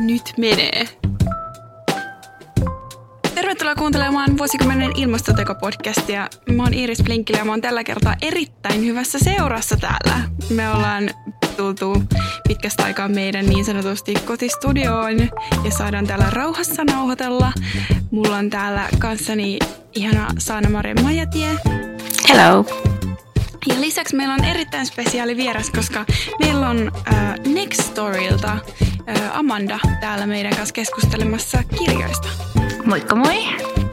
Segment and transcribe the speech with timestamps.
[0.00, 0.88] nyt menee.
[3.34, 6.28] Tervetuloa kuuntelemaan vuosikymmenen ilmastotekopodcastia.
[6.52, 10.20] Mä oon Iiris Blinkkilä ja mä oon tällä kertaa erittäin hyvässä seurassa täällä.
[10.50, 11.10] Me ollaan
[11.56, 12.02] tultu
[12.48, 15.18] pitkästä aikaa meidän niin sanotusti kotistudioon
[15.64, 17.52] ja saadaan täällä rauhassa nauhoitella.
[18.10, 19.58] Mulla on täällä kanssani
[19.94, 21.56] ihana Saana-Maria Majatie.
[22.28, 22.64] Hello.
[23.66, 26.04] Ja lisäksi meillä on erittäin spesiaali vieras, koska
[26.38, 28.89] meillä on äh, Next Storylta äh,
[29.32, 32.28] Amanda täällä meidän kanssa keskustelemassa kirjoista.
[32.84, 33.89] Moikka moi!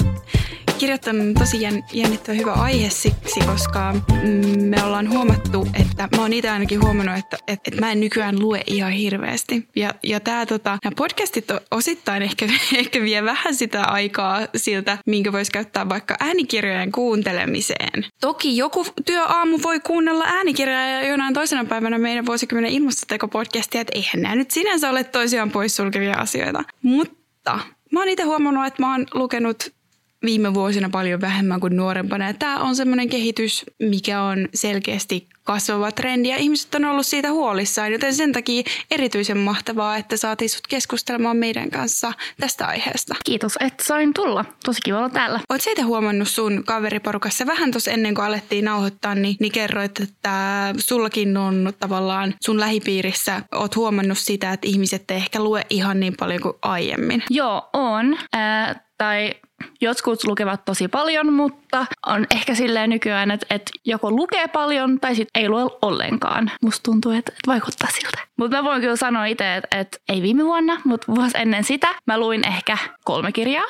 [0.88, 1.62] Kirjat on tosi
[1.94, 7.18] jännittävä hyvä aihe siksi, koska mm, me ollaan huomattu, että mä oon itse ainakin huomannut,
[7.18, 9.68] että, että, että mä en nykyään lue ihan hirveästi.
[9.76, 12.46] Ja, ja tää, tota, nämä podcastit osittain ehkä,
[12.76, 18.06] ehkä vie vähän sitä aikaa siltä, minkä voisi käyttää vaikka äänikirjojen kuuntelemiseen.
[18.22, 24.22] Toki joku työaamu voi kuunnella äänikirjaa ja jonain toisena päivänä meidän vuosikymmenen ilmastoteko-podcastia, että eihän
[24.22, 26.64] nämä nyt sinänsä ole toisiaan poissulkevia asioita.
[26.82, 27.60] Mutta
[27.92, 29.77] Mä oon itse huomannut, että mä oon lukenut
[30.26, 32.34] viime vuosina paljon vähemmän kuin nuorempana.
[32.34, 37.92] Tämä on semmoinen kehitys, mikä on selkeästi kasvava trendi ja ihmiset on ollut siitä huolissaan,
[37.92, 43.16] joten sen takia erityisen mahtavaa, että saatiin sut keskustelemaan meidän kanssa tästä aiheesta.
[43.26, 44.46] Kiitos, että sain tulla.
[44.66, 45.40] Tosi kiva olla täällä.
[45.50, 50.74] Oot siitä huomannut sun kaveriporukassa vähän tuossa ennen kuin alettiin nauhoittaa, niin, niin kerroit, että
[50.78, 56.16] sullakin on tavallaan sun lähipiirissä, oot huomannut sitä, että ihmiset ei ehkä lue ihan niin
[56.20, 57.24] paljon kuin aiemmin.
[57.30, 58.18] Joo, on.
[58.36, 59.34] Äh, tai
[59.82, 61.67] Jotkut lukevat tosi paljon, mutta
[62.06, 66.52] on ehkä silleen nykyään, että, että joko lukee paljon tai sitten ei lue ollenkaan.
[66.62, 68.18] Musta tuntuu, että, että vaikuttaa siltä.
[68.38, 71.88] Mutta mä voin kyllä sanoa itse, että, että ei viime vuonna, mutta vuosi ennen sitä
[72.06, 73.66] mä luin ehkä kolme kirjaa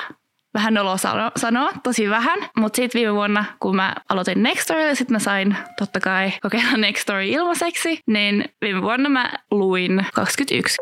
[0.54, 2.38] vähän noloa sano, sanoa, tosi vähän.
[2.56, 6.76] Mutta sitten viime vuonna, kun mä aloitin Nextory ja sitten mä sain totta kai kokeilla
[6.76, 10.76] Nextory ilmaiseksi, niin viime vuonna mä luin 21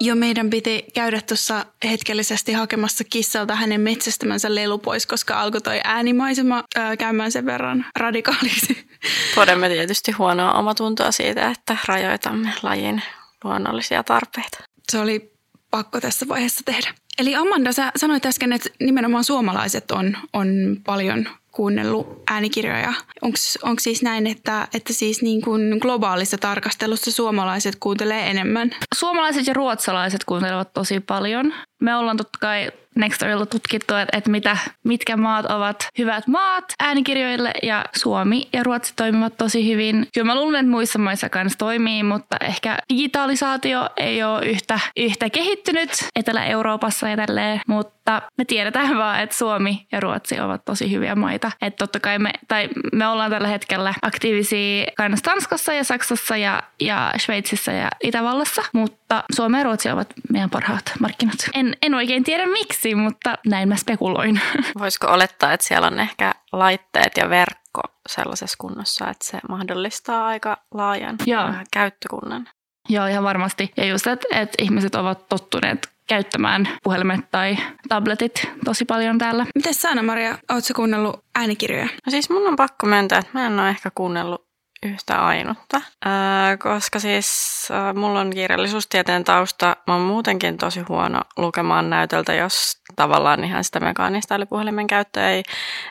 [0.00, 5.80] jo meidän piti käydä tuossa hetkellisesti hakemassa kissalta hänen metsästämänsä lelu pois, koska alkoi toi
[5.84, 8.86] äänimaisema ää, käymään sen verran radikaaliksi.
[9.34, 13.02] Podemme tietysti huonoa omatuntoa siitä, että rajoitamme lajin
[13.44, 14.58] luonnollisia tarpeita.
[14.92, 15.32] Se oli
[15.70, 16.94] pakko tässä vaiheessa tehdä.
[17.18, 20.48] Eli Amanda, sä sanoit äsken, että nimenomaan suomalaiset on, on
[20.86, 22.92] paljon kuunnellut äänikirjoja.
[23.62, 28.70] Onko siis näin, että, että siis niin kuin globaalissa tarkastelussa suomalaiset kuuntelee enemmän?
[28.94, 31.54] Suomalaiset ja ruotsalaiset kuuntelevat tosi paljon.
[31.80, 37.84] Me ollaan totta kai Nextorilla tutkittu, että, mitä, mitkä maat ovat hyvät maat äänikirjoille ja
[37.96, 40.06] Suomi ja Ruotsi toimivat tosi hyvin.
[40.14, 45.30] Kyllä mä luulen, että muissa maissa kanssa toimii, mutta ehkä digitalisaatio ei ole yhtä, yhtä
[45.30, 51.14] kehittynyt Etelä-Euroopassa ja tälleen, mutta me tiedetään vaan, että Suomi ja Ruotsi ovat tosi hyviä
[51.14, 51.50] maita.
[51.62, 56.62] Että totta kai me, tai me ollaan tällä hetkellä aktiivisia kanssa Tanskassa ja Saksassa ja,
[56.80, 61.36] ja Sveitsissä ja Itävallassa, mutta Suomi ja Ruotsi ovat meidän parhaat markkinat.
[61.54, 64.40] En, en oikein tiedä miksi, keksiä, mutta näin mä spekuloin.
[64.78, 70.56] Voisiko olettaa, että siellä on ehkä laitteet ja verkko sellaisessa kunnossa, että se mahdollistaa aika
[70.74, 71.52] laajan Joo.
[71.72, 72.48] käyttökunnan?
[72.88, 73.72] Joo, ihan varmasti.
[73.76, 77.56] Ja just, että, että ihmiset ovat tottuneet käyttämään puhelimet tai
[77.88, 79.46] tabletit tosi paljon täällä.
[79.54, 81.88] Miten Saana Maria, ootko kuunnellut äänikirjoja?
[82.06, 84.45] No siis mun on pakko myöntää, että mä en ole ehkä kuunnellut
[84.86, 87.28] yhtä ainutta, äh, koska siis
[87.70, 89.76] äh, mulla on kirjallisuustieteen tausta.
[89.86, 95.30] Mä oon muutenkin tosi huono lukemaan näytöltä, jos tavallaan ihan sitä mekaanista eli puhelimen käyttöä
[95.30, 95.42] ei,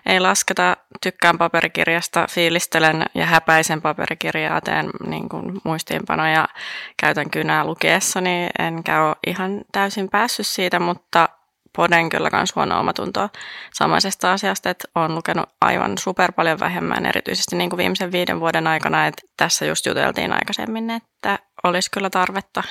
[0.05, 0.77] ei lasketa.
[1.01, 6.47] Tykkään paperikirjasta, fiilistelen ja häpäisen paperikirjaa, teen niin kuin muistiinpanoja,
[7.01, 11.29] käytän kynää lukiessani, enkä ole ihan täysin päässyt siitä, mutta
[11.75, 13.29] poden kyllä myös huono omatuntoa
[13.73, 18.67] samaisesta asiasta, että olen lukenut aivan super paljon vähemmän, erityisesti niin kuin viimeisen viiden vuoden
[18.67, 22.63] aikana, että tässä just juteltiin aikaisemmin, että olisi kyllä tarvetta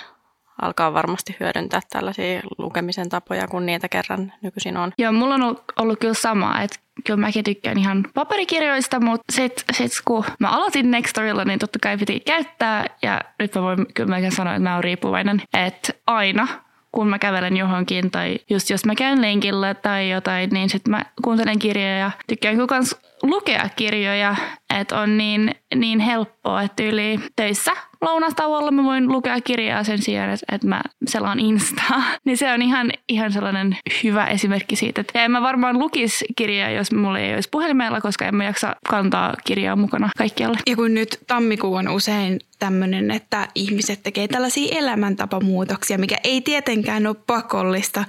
[0.62, 4.93] alkaa varmasti hyödyntää tällaisia lukemisen tapoja, kun niitä kerran nykyisin on.
[4.98, 9.75] Joo, mulla on ollut, ollut kyllä sama, että kyllä mäkin tykkään ihan paperikirjoista, mutta sitten
[9.75, 14.10] sit kun mä aloitin Nextorilla, niin totta kai piti käyttää ja nyt mä voin kyllä
[14.10, 16.49] mäkin sanoa, että mä oon riippuvainen, että aina
[16.94, 21.05] kun mä kävelen johonkin tai just jos mä käyn lenkillä tai jotain, niin sitten mä
[21.25, 24.37] kuuntelen kirjoja ja tykkään kyllä kans lukea kirjoja,
[24.81, 27.73] että on niin, niin helppoa, että yli töissä
[28.05, 32.03] lounastauolla mä voin lukea kirjaa sen sijaan, että, mä selaan Instaa.
[32.25, 35.00] niin se on ihan, ihan sellainen hyvä esimerkki siitä.
[35.00, 38.76] Että en mä varmaan lukisi kirjaa, jos mulla ei olisi puhelimella, koska en mä jaksa
[38.91, 40.59] kantaa kirjaa mukana kaikkialle.
[40.67, 47.06] Ja kun nyt tammikuu on usein tämmöinen, että ihmiset tekee tällaisia elämäntapamuutoksia, mikä ei tietenkään
[47.06, 48.05] ole pakollista.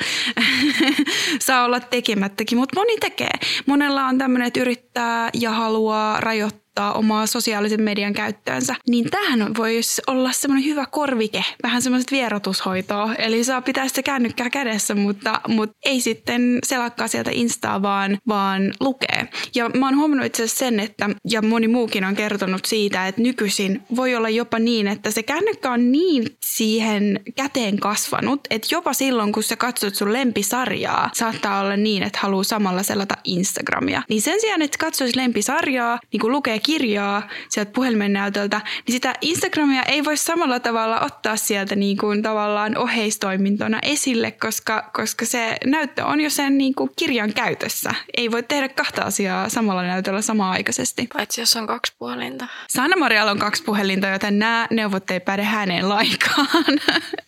[1.40, 3.34] Saa olla tekemättäkin, mutta moni tekee.
[3.66, 9.56] Monella on tämmöinen, että yrittää ja haluaa rajoittaa rajoittaa omaa sosiaalisen median käyttöönsä, niin tähän
[9.58, 13.16] voi olla semmoinen hyvä korvike, vähän semmoiset vierotushoitoa.
[13.16, 18.74] Eli saa pitää sitä kännykkää kädessä, mutta, mutta ei sitten selakkaa sieltä Instaa, vaan, vaan
[18.80, 19.28] lukee.
[19.56, 23.22] Ja mä oon huomannut itse asiassa sen, että, ja moni muukin on kertonut siitä, että
[23.22, 28.94] nykyisin voi olla jopa niin, että se kännykkä on niin siihen käteen kasvanut, että jopa
[28.94, 34.02] silloin, kun sä katsot sun lempisarjaa, saattaa olla niin, että haluaa samalla selata Instagramia.
[34.10, 39.14] Niin sen sijaan, että katsoisi lempisarjaa, niin kun lukee kirjaa sieltä puhelimen näytöltä, niin sitä
[39.22, 45.58] Instagramia ei voi samalla tavalla ottaa sieltä niin kuin tavallaan oheistoimintona esille, koska, koska se
[45.66, 47.90] näyttö on jo sen niin kuin kirjan käytössä.
[48.18, 51.08] Ei voi tehdä kahta asiaa samalla näytöllä samaan aikaisesti.
[51.14, 52.48] Paitsi jos on kaksi puhelinta.
[52.70, 56.48] Sanna Marialla on kaksi puhelinta, joten nämä neuvot ei päde häneen laikaan.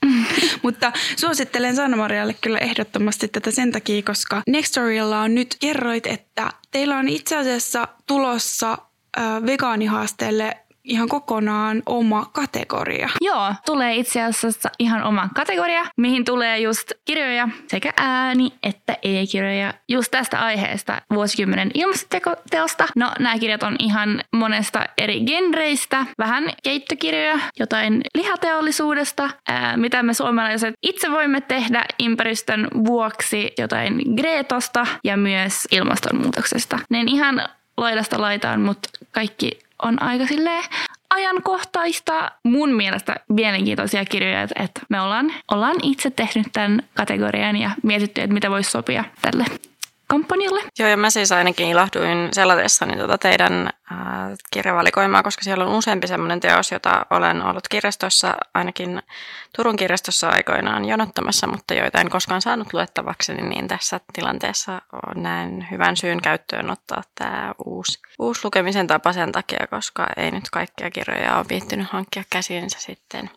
[0.63, 6.51] Mutta suosittelen Sanna Marialle kyllä ehdottomasti tätä sen takia, koska Nextorilla on nyt kerroit, että
[6.71, 8.77] teillä on itse asiassa tulossa
[9.45, 13.09] vegaanihaasteelle ihan kokonaan oma kategoria.
[13.21, 19.73] Joo, tulee itse asiassa ihan oma kategoria, mihin tulee just kirjoja, sekä ääni- että e-kirjoja,
[19.89, 22.87] just tästä aiheesta vuosikymmenen ilmastoteosta.
[22.95, 30.13] No, nämä kirjat on ihan monesta eri genreistä, vähän keittökirjoja, jotain lihateollisuudesta, ää, mitä me
[30.13, 36.79] suomalaiset itse voimme tehdä ympäristön vuoksi, jotain Gretosta ja myös ilmastonmuutoksesta.
[36.89, 37.41] Ne ihan
[37.77, 40.63] laidasta laitaan, mutta kaikki on aika silleen
[41.09, 48.21] ajankohtaista, mun mielestä mielenkiintoisia kirjoja, että me ollaan, ollaan itse tehnyt tämän kategorian ja mietitty,
[48.21, 49.45] että mitä voisi sopia tälle
[50.07, 50.61] kampanjalle.
[50.79, 53.97] Joo, ja mä siis ainakin ilahduin selatessani tuota teidän äh,
[54.51, 59.01] kirjavalikoimaa, koska siellä on useampi sellainen teos, jota olen ollut kirjastossa, ainakin
[59.55, 64.81] Turun kirjastossa aikoinaan jonottamassa, mutta joita en koskaan saanut luettavaksi, niin tässä tilanteessa
[65.15, 70.49] näen hyvän syyn käyttöön ottaa tämä uusi, uusi lukemisen tapa sen takia, koska ei nyt
[70.51, 73.29] kaikkia kirjoja ole viittynyt hankkia käsiinsä sitten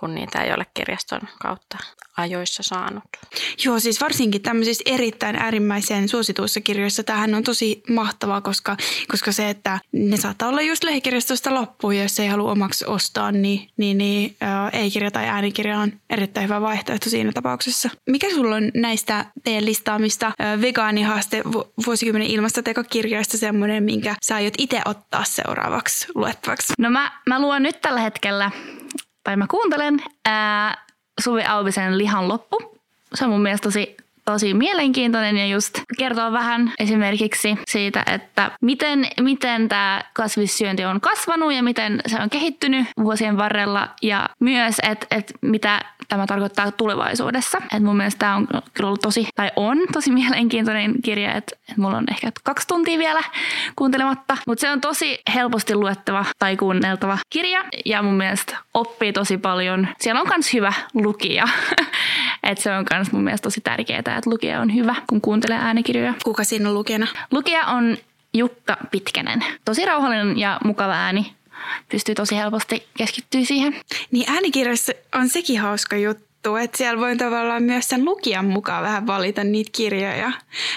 [0.00, 1.78] kun niitä ei ole kirjaston kautta
[2.16, 3.04] ajoissa saanut.
[3.64, 8.76] Joo, siis varsinkin tämmöisissä erittäin äärimmäisen suosituissa kirjoissa tähän on tosi mahtavaa, koska,
[9.08, 13.32] koska se, että ne saattaa olla just lähikirjastosta loppuun, ja jos ei halua omaksi ostaa,
[13.32, 14.36] niin, niin, niin
[14.72, 17.90] ei-kirja tai äänikirja on erittäin hyvä vaihtoehto siinä tapauksessa.
[18.10, 21.42] Mikä sulla on näistä teidän listaamista vegaanihaaste
[21.86, 26.72] vuosikymmenen ilmastotekokirjoista semmoinen, minkä sä aiot itse ottaa seuraavaksi luettavaksi?
[26.78, 28.50] No mä, mä luon nyt tällä hetkellä
[29.28, 30.84] tai mä kuuntelen ää,
[31.20, 32.78] Suvi Auvisen Lihan loppu.
[33.14, 39.06] Se on mun mielestä tosi tosi mielenkiintoinen ja just kertoo vähän esimerkiksi siitä, että miten,
[39.20, 45.06] miten tämä kasvissyönti on kasvanut ja miten se on kehittynyt vuosien varrella ja myös, että,
[45.10, 47.58] että mitä tämä tarkoittaa tulevaisuudessa.
[47.76, 51.80] Et mun mielestä tämä on kyllä ollut tosi, tai on tosi mielenkiintoinen kirja, että, että
[51.80, 53.22] mulla on ehkä kaksi tuntia vielä
[53.76, 59.38] kuuntelematta, mutta se on tosi helposti luettava tai kuunneltava kirja ja mun mielestä oppii tosi
[59.38, 59.88] paljon.
[60.00, 61.48] Siellä on myös hyvä lukija,
[62.48, 66.14] että se on myös mun mielestä tosi tärkeää, että lukija on hyvä, kun kuuntelee äänikirjoja.
[66.24, 67.06] Kuka siinä on lukijana?
[67.30, 67.96] Lukija on
[68.34, 69.44] Jukka Pitkänen.
[69.64, 71.34] Tosi rauhallinen ja mukava ääni
[71.88, 73.80] pystyy tosi helposti keskittyä siihen.
[74.10, 79.06] Niin äänikirjassa on sekin hauska juttu, että siellä voi tavallaan myös sen lukijan mukaan vähän
[79.06, 80.32] valita niitä kirjoja.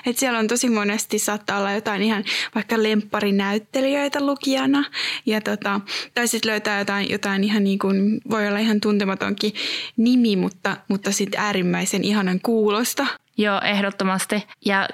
[0.06, 2.24] Että siellä on tosi monesti saattaa olla jotain ihan
[2.56, 4.84] vaikka lempparinäyttelijöitä lukijana.
[5.26, 5.82] Ja tota,
[6.14, 9.54] tai sitten löytää jotain, jotain ihan niin kuin, voi olla ihan tuntematonkin
[9.98, 13.08] nimi, mutta, mutta sitten äärimmäisen ihanan kuulosta.
[13.38, 14.44] Joo, ehdottomasti.
[14.66, 14.90] Ja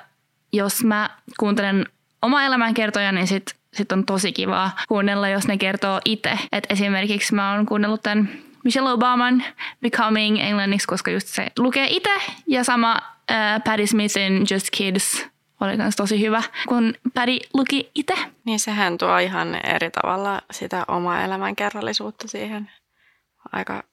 [0.54, 1.86] jos mä kuuntelen
[2.22, 6.40] oma elämänkertoja, niin sit sit on tosi kivaa kuunnella, jos ne kertoo itse.
[6.52, 8.30] Et esimerkiksi mä oon kuunnellut tämän
[8.64, 9.44] Michelle Obaman
[9.82, 12.14] Becoming englanniksi, koska just se lukee itse.
[12.48, 12.98] Ja sama
[13.32, 15.26] äh, Patti Smithin Just Kids
[15.62, 18.14] oli myös tosi hyvä, kun Patti luki itse.
[18.46, 22.72] Niin sehän tuo ihan eri tavalla sitä omaa elämänkerrallisuutta siihen.
[23.52, 23.84] Aika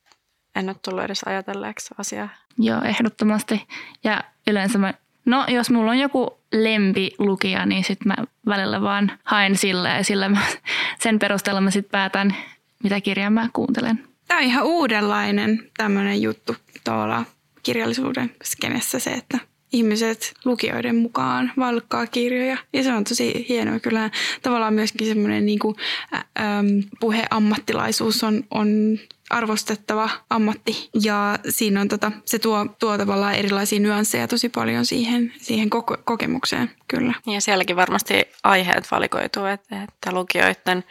[0.57, 2.29] en ole tullut edes ajatelleeksi asiaa.
[2.59, 3.67] Joo, ehdottomasti.
[4.05, 8.17] Ja yleensä mä No, jos mulla on joku lempilukija, niin sitten mä
[8.47, 10.41] välillä vaan haen sillä ja sillä mä,
[11.03, 12.37] sen perusteella mä sitten päätän,
[12.83, 14.05] mitä kirjaa mä kuuntelen.
[14.29, 17.25] Tämä on ihan uudenlainen tämmöinen juttu tuolla
[17.63, 19.39] kirjallisuuden skenessä se, että
[19.75, 22.57] ihmiset lukijoiden mukaan valkkaa kirjoja.
[22.73, 23.81] Ja se on tosi hienoa.
[23.81, 24.11] Kyllä
[24.43, 25.77] tavallaan myöskin semmoinen niin kuin,
[26.15, 26.17] ä,
[26.59, 26.67] äm,
[27.01, 28.99] puheammattilaisuus on, on
[29.31, 35.33] arvostettava ammatti ja siinä on tota, se tuo, tuo tavallaan erilaisia nyansseja tosi paljon siihen,
[35.39, 37.15] siihen koko, kokemukseen kyllä.
[37.27, 38.15] Ja sielläkin varmasti
[38.45, 40.85] aiheet valikoituu, että, että lukijoiden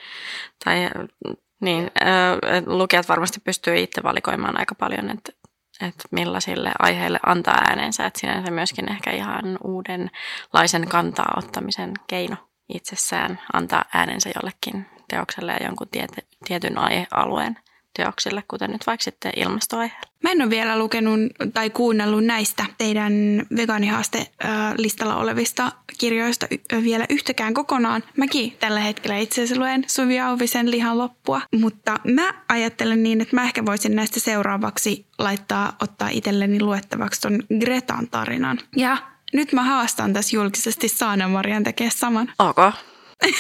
[0.66, 0.90] tai
[1.62, 1.92] niin,
[2.66, 5.43] lukijat varmasti pystyy itse valikoimaan aika paljon, että,
[5.82, 12.36] että millaisille aiheille antaa äänensä, että sinänsä myöskin ehkä ihan uudenlaisen kantaa ottamisen keino
[12.70, 16.16] itsessään antaa äänensä jollekin teokselle ja jonkun tiety,
[16.46, 17.58] tietyn aihealueen
[17.96, 20.08] teoksille, kuten nyt vaikka sitten ilmastoaiheelle.
[20.24, 21.20] Mä en ole vielä lukenut
[21.54, 23.14] tai kuunnellut näistä teidän
[23.56, 26.48] vegaanihaaste-listalla olevista kirjoista
[26.84, 28.04] vielä yhtäkään kokonaan.
[28.18, 33.36] Mäkin tällä hetkellä itse asiassa luen Suvi Auvisen lihan loppua, mutta mä ajattelen niin, että
[33.36, 38.60] mä ehkä voisin näistä seuraavaksi laittaa, ottaa itselleni luettavaksi ton Gretan tarinan.
[38.76, 38.98] Ja
[39.34, 42.34] nyt mä haastan tässä julkisesti Saana Marian tekee saman.
[42.40, 42.58] Ok.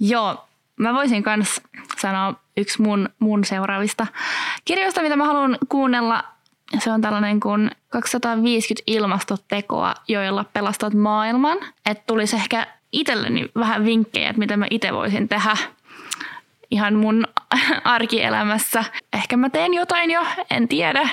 [0.00, 0.48] Joo,
[0.82, 1.60] mä voisin myös
[1.98, 4.06] sanoa yksi mun, mun seuraavista
[4.64, 6.24] kirjoista, mitä mä haluan kuunnella.
[6.78, 11.58] Se on tällainen kuin 250 ilmastotekoa, joilla pelastat maailman.
[11.86, 15.56] Että tulisi ehkä itselleni vähän vinkkejä, että mitä mä itse voisin tehdä
[16.70, 17.26] ihan mun
[17.84, 18.84] arkielämässä.
[19.12, 21.08] Ehkä mä teen jotain jo, en tiedä,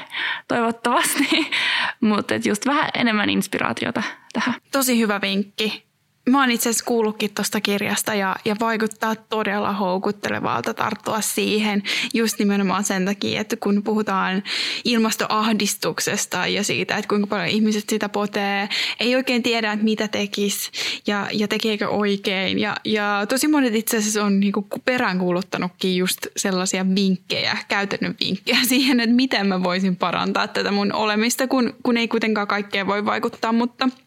[0.47, 1.51] toivottavasti.
[2.01, 4.55] Mutta just vähän enemmän inspiraatiota tähän.
[4.71, 5.88] Tosi hyvä vinkki.
[6.29, 11.83] Mä oon itse asiassa kuullutkin tuosta kirjasta ja, ja vaikuttaa todella houkuttelevalta tarttua siihen
[12.13, 14.43] just nimenomaan sen takia, että kun puhutaan
[14.85, 20.71] ilmastoahdistuksesta ja siitä, että kuinka paljon ihmiset sitä potee, ei oikein tiedä, että mitä tekisi
[21.07, 22.59] ja, ja tekeekö oikein.
[22.59, 28.99] Ja, ja tosi monet itse asiassa on niinku peräänkuuluttanutkin just sellaisia vinkkejä, käytännön vinkkejä siihen,
[28.99, 33.51] että miten mä voisin parantaa tätä mun olemista, kun, kun ei kuitenkaan kaikkea voi vaikuttaa,
[33.51, 33.89] mutta–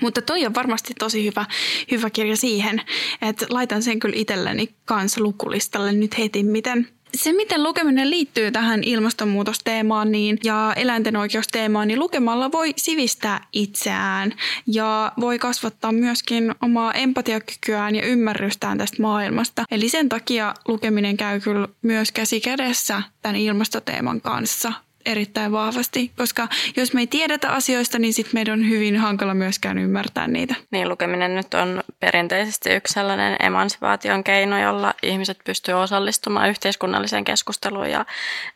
[0.00, 1.44] mutta toi on varmasti tosi hyvä,
[1.90, 2.82] hyvä kirja siihen,
[3.22, 8.84] että laitan sen kyllä itselleni kanssa lukulistalle nyt heti, miten, se, miten lukeminen liittyy tähän
[8.84, 14.34] ilmastonmuutosteemaan niin, ja eläinten oikeusteemaan, niin lukemalla voi sivistää itseään
[14.66, 19.64] ja voi kasvattaa myöskin omaa empatiakykyään ja ymmärrystään tästä maailmasta.
[19.70, 24.72] Eli sen takia lukeminen käy kyllä myös käsi kädessä tämän ilmastoteeman kanssa
[25.06, 29.78] erittäin vahvasti, koska jos me ei tiedetä asioista, niin sitten meidän on hyvin hankala myöskään
[29.78, 30.54] ymmärtää niitä.
[30.70, 37.90] Niin, lukeminen nyt on perinteisesti yksi sellainen emansipaation keino, jolla ihmiset pystyvät osallistumaan yhteiskunnalliseen keskusteluun
[37.90, 38.00] ja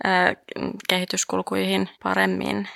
[0.06, 0.36] äh,
[0.88, 2.68] kehityskulkuihin paremmin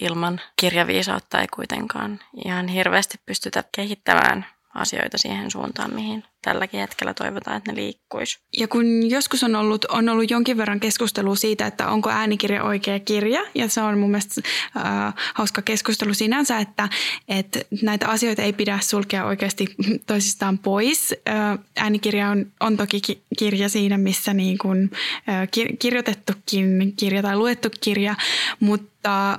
[0.00, 7.56] ilman kirjaviisautta ei kuitenkaan ihan hirveästi pystytä kehittämään asioita siihen suuntaan, mihin tälläkin hetkellä toivotaan,
[7.56, 8.38] että ne liikkuisi.
[8.58, 13.00] Ja kun joskus on ollut, on ollut jonkin verran keskustelua siitä, että onko äänikirja oikea
[13.00, 14.40] kirja, ja se on mun mielestä
[14.76, 16.88] äh, hauska keskustelu sinänsä, että,
[17.28, 19.74] että näitä asioita ei pidä sulkea oikeasti
[20.06, 21.14] toisistaan pois.
[21.28, 24.90] Äh, äänikirja on, on toki ki- kirja siinä, missä niin kuin,
[25.28, 28.14] äh, kir- kirjoitettukin kirja tai luettu kirja,
[28.60, 28.92] mutta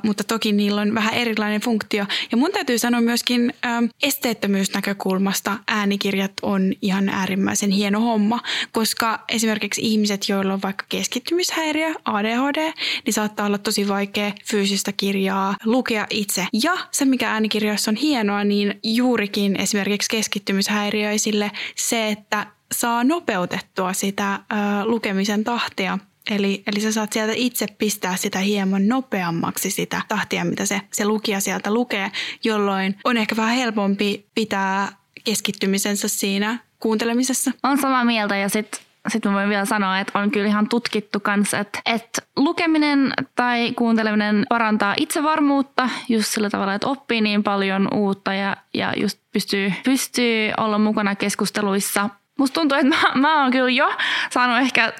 [0.03, 2.05] mutta, toki niillä on vähän erilainen funktio.
[2.31, 8.39] Ja mun täytyy sanoa myöskin ä, esteettömyysnäkökulmasta äänikirjat on ihan ihan äärimmäisen hieno homma,
[8.71, 12.73] koska esimerkiksi ihmiset, joilla on vaikka keskittymishäiriö, ADHD,
[13.05, 16.47] niin saattaa olla tosi vaikea fyysistä kirjaa lukea itse.
[16.63, 24.33] Ja se, mikä äänikirjoissa on hienoa, niin juurikin esimerkiksi keskittymishäiriöisille se, että saa nopeutettua sitä
[24.33, 25.99] ö, lukemisen tahtia
[26.31, 31.05] Eli, eli sä saat sieltä itse pistää sitä hieman nopeammaksi sitä tahtia, mitä se, se
[31.05, 32.11] lukija sieltä lukee,
[32.43, 34.91] jolloin on ehkä vähän helpompi pitää
[35.23, 37.51] keskittymisensä siinä kuuntelemisessa.
[37.63, 41.19] On samaa mieltä ja sitten sitten mä voin vielä sanoa, että on kyllä ihan tutkittu
[41.19, 47.87] kanssa, että, että lukeminen tai kuunteleminen parantaa itsevarmuutta just sillä tavalla, että oppii niin paljon
[47.93, 52.09] uutta ja, ja just pystyy, pystyy olla mukana keskusteluissa.
[52.39, 53.93] Musta tuntuu, että mä, mä oon kyllä jo
[54.29, 54.93] saanut ehkä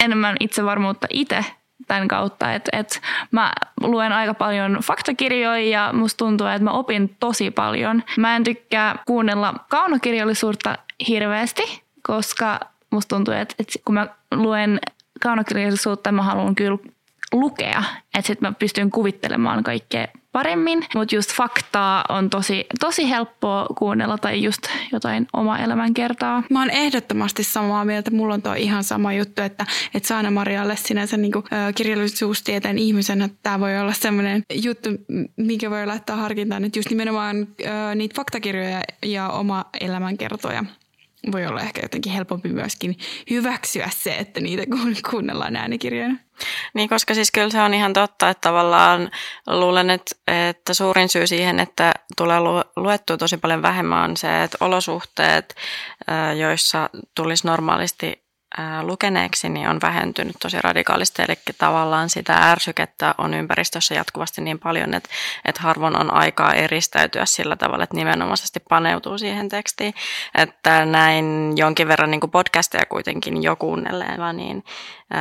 [0.00, 1.44] enemmän itsevarmuutta itse
[1.92, 7.16] tämän kautta, että, että mä luen aika paljon faktakirjoja ja musta tuntuu, että mä opin
[7.20, 8.02] tosi paljon.
[8.16, 14.80] Mä en tykkää kuunnella kaunokirjallisuutta hirveästi, koska musta tuntuu, että, että kun mä luen
[15.22, 16.78] kaunokirjallisuutta, mä haluan kyllä
[17.32, 17.82] lukea,
[18.14, 24.18] että sitten mä pystyn kuvittelemaan kaikkea paremmin, mutta just faktaa on tosi, tosi helppoa kuunnella
[24.18, 24.62] tai just
[24.92, 26.42] jotain oma elämänkertaa.
[26.50, 28.10] Mä oon ehdottomasti samaa mieltä.
[28.10, 33.28] Mulla on tuo ihan sama juttu, että, että Saana Marialle sinänsä niin kuin, kirjallisuustieteen ihmisenä
[33.42, 34.88] tämä voi olla sellainen juttu,
[35.36, 40.64] mikä voi laittaa harkintaan, että just nimenomaan ö, niitä faktakirjoja ja oma elämänkertoja
[41.32, 42.96] voi olla ehkä jotenkin helpompi myöskin
[43.30, 44.62] hyväksyä se, että niitä
[45.10, 46.16] kuunnellaan äänikirjoina.
[46.74, 49.10] Niin, koska siis kyllä se on ihan totta, että tavallaan
[49.46, 50.16] luulen, että,
[50.50, 52.38] että suurin syy siihen, että tulee
[52.76, 55.54] luettua tosi paljon vähemmän on se, että olosuhteet,
[56.38, 58.21] joissa tulisi normaalisti
[58.82, 61.22] lukeneeksi, niin on vähentynyt tosi radikaalisti.
[61.22, 65.08] Eli tavallaan sitä ärsykettä on ympäristössä jatkuvasti niin paljon, että,
[65.44, 69.94] että harvoin on aikaa eristäytyä sillä tavalla, että nimenomaisesti paneutuu siihen tekstiin.
[70.34, 74.64] Että näin jonkin verran niin kuin podcasteja kuitenkin jo kuunnelleella, niin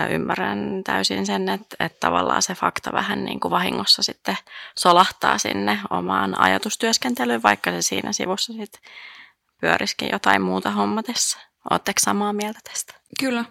[0.09, 4.37] ymmärrän täysin sen, että, että tavallaan se fakta vähän niin kuin vahingossa sitten
[4.77, 8.81] solahtaa sinne omaan ajatustyöskentelyyn, vaikka se siinä sivussa sitten
[9.61, 11.50] pyörisikin jotain muuta hommatessa.
[11.69, 12.93] Oletteko samaa mieltä tästä?
[13.19, 13.45] Kyllä.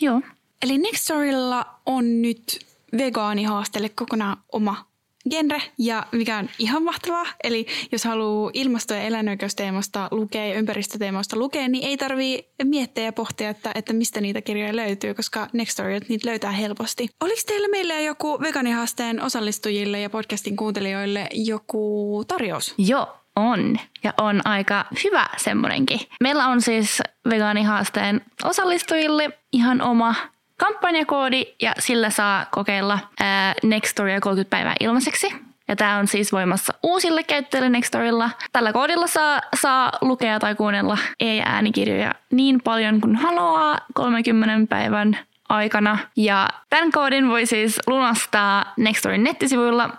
[0.00, 0.20] Joo.
[0.62, 2.66] Eli Nextorilla on nyt
[2.98, 4.88] vegaanihaasteelle kokonaan oma
[5.30, 7.26] genre, ja mikä on ihan mahtavaa.
[7.44, 13.12] Eli jos haluaa ilmasto- ja eläinoikeusteemosta lukea ja ympäristöteemosta lukea, niin ei tarvii miettiä ja
[13.12, 17.08] pohtia, että, että mistä niitä kirjoja löytyy, koska Nextorit niitä löytää helposti.
[17.20, 22.74] Oliko teillä meille joku vegaanihaasteen osallistujille ja podcastin kuuntelijoille joku tarjous?
[22.78, 23.76] Joo, on.
[24.04, 26.00] Ja on aika hyvä semmoinenkin.
[26.20, 30.14] Meillä on siis vegaanihaasteen osallistujille ihan oma
[30.56, 35.34] kampanjakoodi ja sillä saa kokeilla ää, Nextoria 30 päivää ilmaiseksi.
[35.68, 38.30] Ja tämä on siis voimassa uusille käyttäjille Nextorilla.
[38.52, 45.98] Tällä koodilla saa, saa lukea tai kuunnella e-äänikirjoja niin paljon kuin haluaa 30 päivän aikana.
[46.16, 49.90] Ja tämän koodin voi siis lunastaa Nextorin nettisivuilla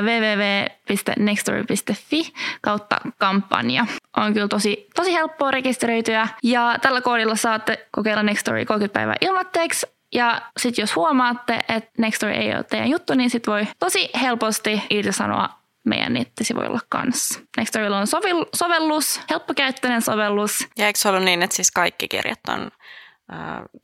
[0.00, 3.86] www.nextory.fi kautta kampanja.
[4.16, 6.28] On kyllä tosi, tosi helppoa rekisteröityä.
[6.42, 12.32] Ja tällä koodilla saatte kokeilla Nextory 30 päivää ilmatteeksi ja sitten jos huomaatte, että Nextory
[12.32, 15.48] ei ole teidän juttu, niin sitten voi tosi helposti irtisanoa
[15.84, 17.40] meidän nettisivuilla kanssa.
[17.56, 18.06] Nextorilla on
[18.54, 20.68] sovellus, helppokäyttöinen sovellus.
[20.78, 22.70] Ja eikö se ollut niin, että siis kaikki kirjat on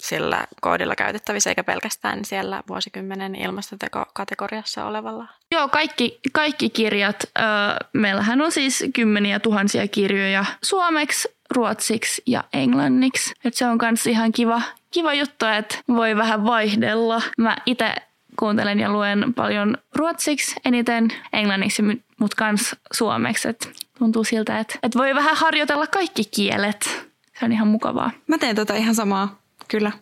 [0.00, 5.26] sillä koodilla käytettävissä, eikä pelkästään siellä vuosikymmenen ilmastoteko-kategoriassa olevalla?
[5.52, 7.16] Joo, kaikki, kaikki kirjat.
[7.38, 7.44] Äh,
[7.92, 13.34] meillähän on siis kymmeniä tuhansia kirjoja suomeksi, ruotsiksi ja englanniksi.
[13.44, 17.22] Et se on myös ihan kiva, kiva juttu, että voi vähän vaihdella.
[17.38, 17.94] Mä itse
[18.38, 21.82] kuuntelen ja luen paljon ruotsiksi eniten, englanniksi,
[22.20, 23.48] mutta kans suomeksi.
[23.48, 27.03] Et tuntuu siltä, että, että voi vähän harjoitella kaikki kielet.
[27.38, 28.10] Se on ihan mukavaa.
[28.26, 29.38] Mä teen tota ihan samaa,
[29.68, 29.92] kyllä.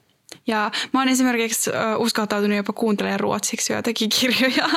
[0.46, 4.68] Ja mä oon esimerkiksi uskaltautunut jopa kuuntelemaan ruotsiksi joitakin kirjoja.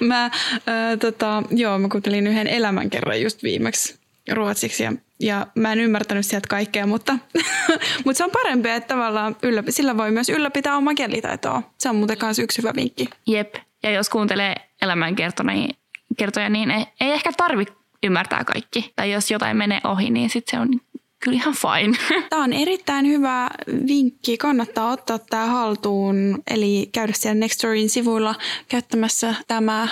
[0.00, 4.00] mä, uh, tota, joo, mä kuuntelin yhden elämänkerran just viimeksi
[4.32, 7.18] ruotsiksi ja, ja mä en ymmärtänyt sieltä kaikkea, mutta,
[8.04, 11.62] mutta se on parempi, että tavallaan yllä, sillä voi myös ylläpitää omaa kielitaitoa.
[11.78, 13.08] Se on muuten myös yksi hyvä vinkki.
[13.26, 17.66] Jep, ja jos kuuntelee elämänkertoja, niin ei, ei ehkä tarvi
[18.02, 18.92] ymmärtää kaikki.
[18.96, 20.80] Tai jos jotain menee ohi, niin sitten se on
[21.20, 21.98] kyllä ihan fine.
[22.30, 23.50] Tämä on erittäin hyvä
[23.86, 24.36] vinkki.
[24.36, 28.34] Kannattaa ottaa tämä haltuun, eli käydä siellä Nextorin sivuilla
[28.68, 29.88] käyttämässä tämä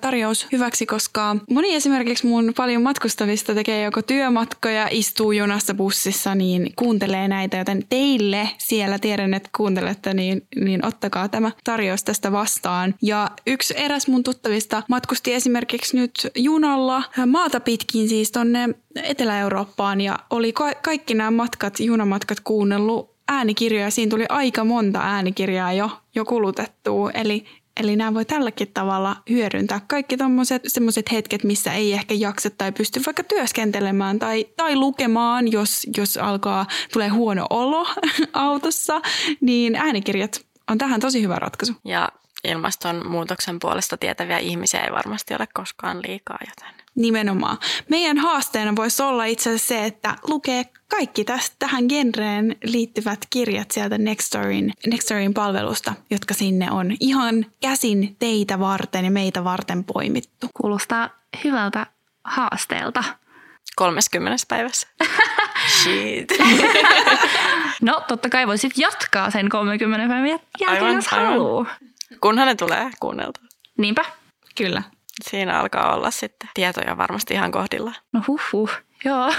[0.00, 6.72] tarjous hyväksi, koska moni esimerkiksi mun paljon matkustavista tekee joko työmatkoja, istuu junassa bussissa, niin
[6.76, 12.94] kuuntelee näitä, joten teille siellä tiedän, että kuuntelette, niin, niin ottakaa tämä tarjous tästä vastaan.
[13.02, 18.68] Ja yksi eräs mun tuttavista matkusti esimerkiksi nyt junalla maata pitkin siis tonne
[19.02, 23.90] Etelä-Eurooppaan ja oli ka- kaikki nämä matkat, junamatkat kuunnellut äänikirjoja.
[23.90, 27.10] Siinä tuli aika monta äänikirjaa jo, jo kulutettua.
[27.10, 27.44] Eli
[27.80, 29.80] Eli nämä voi tälläkin tavalla hyödyntää.
[29.86, 30.16] Kaikki
[30.66, 36.16] semmoiset hetket, missä ei ehkä jaksa tai pysty vaikka työskentelemään tai, tai lukemaan, jos, jos
[36.16, 37.86] alkaa, tulee huono olo
[38.32, 39.00] autossa,
[39.40, 41.72] niin äänikirjat on tähän tosi hyvä ratkaisu.
[41.84, 42.08] Ja
[42.44, 47.58] ilmastonmuutoksen puolesta tietäviä ihmisiä ei varmasti ole koskaan liikaa, joten Nimenomaan.
[47.88, 53.70] Meidän haasteena voisi olla itse asiassa se, että lukee kaikki tästä, tähän genreen liittyvät kirjat
[53.70, 60.46] sieltä Nextorin, Nextorin palvelusta, jotka sinne on ihan käsin teitä varten ja meitä varten poimittu.
[60.54, 61.10] Kuulostaa
[61.44, 61.86] hyvältä
[62.24, 63.04] haasteelta.
[63.76, 64.88] 30 päivässä.
[65.82, 66.32] Shit.
[67.82, 71.66] no totta kai voisit jatkaa sen 30 päivän jälkeen, aivan, jos haluaa.
[72.20, 73.44] Kunhan ne tulee kuunneltua.
[73.78, 74.04] Niinpä.
[74.56, 74.82] Kyllä
[75.22, 77.94] siinä alkaa olla sitten tietoja varmasti ihan kohdilla.
[78.12, 78.70] No huh huh,
[79.04, 79.32] joo.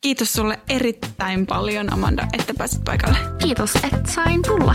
[0.00, 3.18] Kiitos sulle erittäin paljon Amanda, että pääsit paikalle.
[3.38, 4.74] Kiitos, että sain tulla.